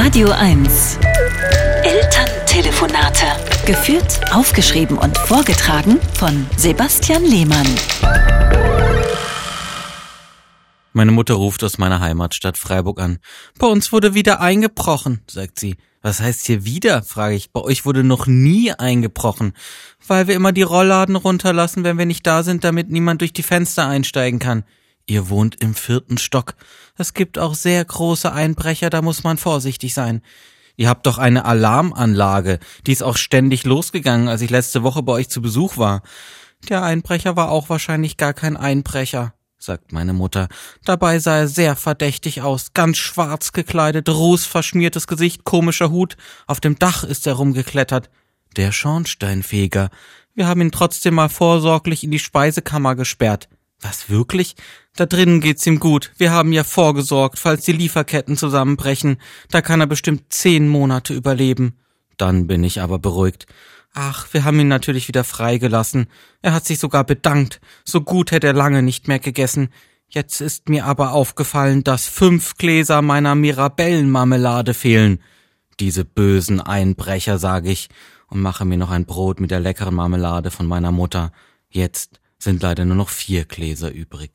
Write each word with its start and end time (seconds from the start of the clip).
Radio 0.00 0.30
1. 0.30 0.96
Elterntelefonate. 1.82 3.26
Geführt, 3.66 4.20
aufgeschrieben 4.32 4.96
und 4.96 5.18
vorgetragen 5.18 5.98
von 6.14 6.46
Sebastian 6.56 7.24
Lehmann. 7.24 7.66
Meine 10.92 11.10
Mutter 11.10 11.34
ruft 11.34 11.64
aus 11.64 11.78
meiner 11.78 11.98
Heimatstadt 11.98 12.56
Freiburg 12.56 13.00
an. 13.00 13.18
Bei 13.58 13.66
uns 13.66 13.90
wurde 13.90 14.14
wieder 14.14 14.40
eingebrochen, 14.40 15.20
sagt 15.28 15.58
sie. 15.58 15.74
Was 16.00 16.20
heißt 16.20 16.46
hier 16.46 16.64
wieder? 16.64 17.02
frage 17.02 17.34
ich. 17.34 17.50
Bei 17.50 17.60
euch 17.60 17.84
wurde 17.84 18.04
noch 18.04 18.28
nie 18.28 18.70
eingebrochen, 18.70 19.52
weil 20.06 20.28
wir 20.28 20.36
immer 20.36 20.52
die 20.52 20.62
Rollladen 20.62 21.16
runterlassen, 21.16 21.82
wenn 21.82 21.98
wir 21.98 22.06
nicht 22.06 22.24
da 22.24 22.44
sind, 22.44 22.62
damit 22.62 22.88
niemand 22.88 23.20
durch 23.20 23.32
die 23.32 23.42
Fenster 23.42 23.88
einsteigen 23.88 24.38
kann. 24.38 24.62
Ihr 25.08 25.30
wohnt 25.30 25.56
im 25.62 25.74
vierten 25.74 26.18
Stock. 26.18 26.54
Es 26.98 27.14
gibt 27.14 27.38
auch 27.38 27.54
sehr 27.54 27.82
große 27.82 28.30
Einbrecher, 28.30 28.90
da 28.90 29.00
muss 29.00 29.24
man 29.24 29.38
vorsichtig 29.38 29.94
sein. 29.94 30.20
Ihr 30.76 30.90
habt 30.90 31.06
doch 31.06 31.16
eine 31.16 31.46
Alarmanlage, 31.46 32.58
die 32.86 32.92
ist 32.92 33.02
auch 33.02 33.16
ständig 33.16 33.64
losgegangen, 33.64 34.28
als 34.28 34.42
ich 34.42 34.50
letzte 34.50 34.82
Woche 34.82 35.02
bei 35.02 35.14
euch 35.14 35.30
zu 35.30 35.40
Besuch 35.40 35.78
war. 35.78 36.02
Der 36.68 36.82
Einbrecher 36.82 37.36
war 37.36 37.50
auch 37.50 37.70
wahrscheinlich 37.70 38.18
gar 38.18 38.34
kein 38.34 38.58
Einbrecher, 38.58 39.32
sagt 39.56 39.92
meine 39.92 40.12
Mutter. 40.12 40.48
Dabei 40.84 41.18
sah 41.20 41.38
er 41.38 41.48
sehr 41.48 41.74
verdächtig 41.74 42.42
aus, 42.42 42.74
ganz 42.74 42.98
schwarz 42.98 43.52
gekleidet, 43.52 44.10
rußverschmiertes 44.10 45.06
Gesicht, 45.06 45.42
komischer 45.44 45.90
Hut, 45.90 46.18
auf 46.46 46.60
dem 46.60 46.78
Dach 46.78 47.02
ist 47.02 47.26
er 47.26 47.34
rumgeklettert. 47.34 48.10
Der 48.56 48.72
Schornsteinfeger. 48.72 49.88
Wir 50.34 50.46
haben 50.46 50.60
ihn 50.60 50.70
trotzdem 50.70 51.14
mal 51.14 51.30
vorsorglich 51.30 52.04
in 52.04 52.10
die 52.10 52.18
Speisekammer 52.18 52.94
gesperrt. 52.94 53.48
Was 53.80 54.10
wirklich? 54.10 54.56
Da 54.96 55.06
drinnen 55.06 55.40
geht's 55.40 55.66
ihm 55.66 55.78
gut. 55.78 56.12
Wir 56.18 56.32
haben 56.32 56.52
ja 56.52 56.64
vorgesorgt, 56.64 57.38
falls 57.38 57.64
die 57.64 57.72
Lieferketten 57.72 58.36
zusammenbrechen. 58.36 59.18
Da 59.50 59.62
kann 59.62 59.80
er 59.80 59.86
bestimmt 59.86 60.32
zehn 60.32 60.68
Monate 60.68 61.14
überleben. 61.14 61.78
Dann 62.16 62.48
bin 62.48 62.64
ich 62.64 62.80
aber 62.80 62.98
beruhigt. 62.98 63.46
Ach, 63.94 64.26
wir 64.32 64.44
haben 64.44 64.58
ihn 64.60 64.68
natürlich 64.68 65.08
wieder 65.08 65.24
freigelassen. 65.24 66.08
Er 66.42 66.52
hat 66.52 66.66
sich 66.66 66.78
sogar 66.78 67.04
bedankt. 67.04 67.60
So 67.84 68.00
gut 68.00 68.32
hätte 68.32 68.48
er 68.48 68.52
lange 68.52 68.82
nicht 68.82 69.08
mehr 69.08 69.20
gegessen. 69.20 69.70
Jetzt 70.08 70.40
ist 70.40 70.68
mir 70.68 70.84
aber 70.84 71.12
aufgefallen, 71.12 71.84
dass 71.84 72.06
fünf 72.06 72.56
Gläser 72.56 73.02
meiner 73.02 73.34
Mirabellenmarmelade 73.34 74.74
fehlen. 74.74 75.20
Diese 75.80 76.04
bösen 76.04 76.60
Einbrecher, 76.60 77.38
sage 77.38 77.70
ich, 77.70 77.88
und 78.28 78.40
mache 78.40 78.64
mir 78.64 78.78
noch 78.78 78.90
ein 78.90 79.04
Brot 79.04 79.38
mit 79.38 79.50
der 79.50 79.60
leckeren 79.60 79.94
Marmelade 79.94 80.50
von 80.50 80.66
meiner 80.66 80.92
Mutter. 80.92 81.30
Jetzt 81.70 82.20
sind 82.38 82.62
leider 82.62 82.84
nur 82.84 82.96
noch 82.96 83.08
vier 83.08 83.44
Gläser 83.44 83.90
übrig. 83.92 84.30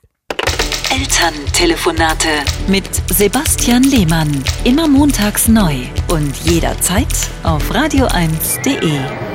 Elterntelefonate 0.91 2.27
mit 2.67 2.85
Sebastian 3.09 3.83
Lehmann. 3.83 4.43
Immer 4.63 4.87
montags 4.87 5.47
neu 5.47 5.77
und 6.07 6.35
jederzeit 6.45 7.07
auf 7.41 7.71
radio1.de. 7.71 9.32